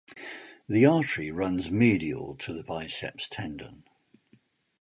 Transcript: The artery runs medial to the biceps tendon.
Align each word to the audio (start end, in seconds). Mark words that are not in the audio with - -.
The 0.67 0.83
artery 0.83 1.29
runs 1.31 1.69
medial 1.69 2.35
to 2.37 2.53
the 2.53 2.63
biceps 2.63 3.27
tendon. 3.29 3.83